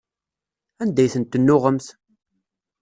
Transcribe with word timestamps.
Anda 0.81 1.01
ay 1.03 1.11
ten-tennuɣemt? 1.13 1.87